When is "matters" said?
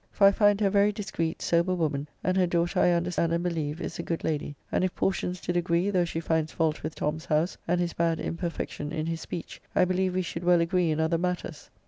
11.19-11.69